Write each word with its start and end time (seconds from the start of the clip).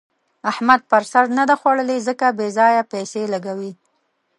احمد 0.51 0.81
پر 0.89 1.03
سر 1.11 1.25
نه 1.37 1.43
ده 1.49 1.55
خوړلې؛ 1.61 1.97
ځکه 2.07 2.25
بې 2.37 2.47
ځايه 2.57 2.83
پيسې 2.93 3.21
لګوي. 3.33 3.71